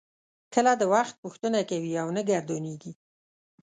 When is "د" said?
0.77-0.83